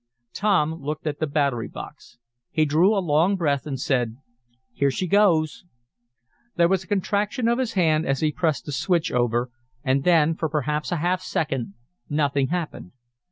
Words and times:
Tom 0.33 0.81
looked 0.83 1.05
at 1.05 1.19
the 1.19 1.27
battery 1.27 1.67
box. 1.67 2.17
He 2.49 2.65
drew 2.65 2.95
a 2.95 2.97
long 2.97 3.35
breath, 3.35 3.67
and 3.67 3.79
said: 3.79 4.15
"Here 4.73 4.89
she 4.89 5.05
goes!" 5.05 5.63
There 6.55 6.67
was 6.67 6.83
a 6.83 6.87
contraction 6.87 7.47
of 7.47 7.59
his 7.59 7.73
hand 7.73 8.07
as 8.07 8.21
he 8.21 8.31
pressed 8.31 8.65
the 8.65 8.71
switch 8.71 9.11
over, 9.11 9.51
and 9.83 10.03
then, 10.03 10.33
for 10.33 10.49
perhaps 10.49 10.91
a 10.91 10.95
half 11.05 11.21
second, 11.21 11.75
nothing 12.09 12.47
happened. 12.47 12.93